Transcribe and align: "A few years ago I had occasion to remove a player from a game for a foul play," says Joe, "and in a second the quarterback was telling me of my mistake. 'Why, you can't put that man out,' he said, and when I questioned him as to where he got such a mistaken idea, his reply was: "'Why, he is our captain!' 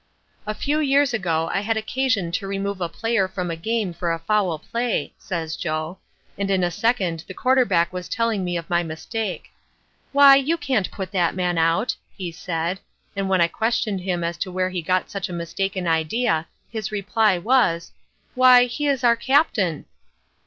"A 0.47 0.55
few 0.55 0.79
years 0.79 1.13
ago 1.13 1.51
I 1.53 1.61
had 1.61 1.77
occasion 1.77 2.31
to 2.31 2.47
remove 2.47 2.81
a 2.81 2.89
player 2.89 3.27
from 3.27 3.51
a 3.51 3.55
game 3.55 3.93
for 3.93 4.11
a 4.11 4.17
foul 4.17 4.57
play," 4.57 5.13
says 5.19 5.55
Joe, 5.55 5.99
"and 6.39 6.49
in 6.49 6.63
a 6.63 6.71
second 6.71 7.23
the 7.27 7.35
quarterback 7.35 7.93
was 7.93 8.09
telling 8.09 8.43
me 8.43 8.57
of 8.57 8.67
my 8.67 8.81
mistake. 8.81 9.51
'Why, 10.11 10.37
you 10.37 10.57
can't 10.57 10.89
put 10.89 11.11
that 11.11 11.35
man 11.35 11.59
out,' 11.59 11.95
he 12.17 12.31
said, 12.31 12.79
and 13.15 13.29
when 13.29 13.41
I 13.41 13.47
questioned 13.47 14.01
him 14.01 14.23
as 14.23 14.37
to 14.37 14.51
where 14.51 14.71
he 14.71 14.81
got 14.81 15.11
such 15.11 15.29
a 15.29 15.33
mistaken 15.33 15.85
idea, 15.87 16.47
his 16.71 16.91
reply 16.91 17.37
was: 17.37 17.91
"'Why, 18.33 18.63
he 18.65 18.87
is 18.87 19.03
our 19.03 19.15
captain!' 19.15 19.85